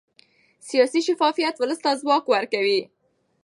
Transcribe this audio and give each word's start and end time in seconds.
سیاسي 0.69 0.99
شفافیت 1.07 1.55
ولس 1.57 1.79
ته 1.85 1.91
ځواک 2.01 2.23
ورکوي 2.29 2.81